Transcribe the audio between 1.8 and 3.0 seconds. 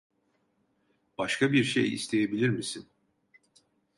isteyebilir misin?